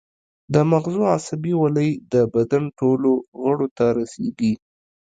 د 0.53 0.55
مغزو 0.71 1.01
عصبي 1.15 1.53
ولۍ 1.57 1.91
د 2.13 2.15
بدن 2.33 2.63
ټولو 2.79 3.11
غړو 3.41 3.67
ته 3.77 3.85
رسیږي 3.97 4.53